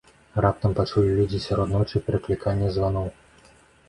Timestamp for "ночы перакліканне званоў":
1.75-3.07